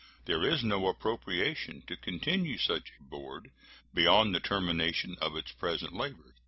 [0.25, 3.51] There is no appropriation to continue such a board
[3.93, 6.33] beyond the termination of its present labors.